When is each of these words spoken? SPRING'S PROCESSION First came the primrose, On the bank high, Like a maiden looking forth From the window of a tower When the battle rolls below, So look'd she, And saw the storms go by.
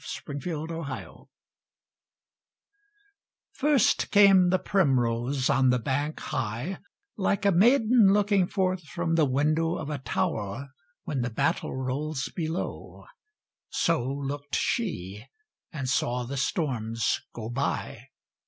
SPRING'S 0.03 0.43
PROCESSION 0.45 1.25
First 3.51 4.09
came 4.09 4.49
the 4.49 4.57
primrose, 4.57 5.47
On 5.47 5.69
the 5.69 5.77
bank 5.77 6.19
high, 6.21 6.79
Like 7.17 7.45
a 7.45 7.51
maiden 7.51 8.11
looking 8.11 8.47
forth 8.47 8.81
From 8.83 9.13
the 9.13 9.25
window 9.29 9.75
of 9.75 9.91
a 9.91 9.99
tower 9.99 10.69
When 11.03 11.21
the 11.21 11.29
battle 11.29 11.75
rolls 11.77 12.29
below, 12.35 13.05
So 13.69 14.03
look'd 14.11 14.55
she, 14.55 15.27
And 15.71 15.87
saw 15.87 16.23
the 16.23 16.35
storms 16.37 17.21
go 17.35 17.47
by. 17.51 18.07